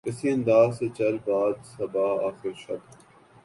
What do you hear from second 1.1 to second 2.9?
باد صبا آخر شب